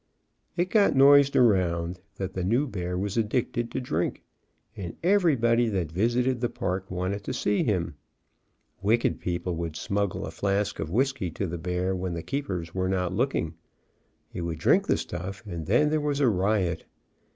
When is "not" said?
12.89-13.13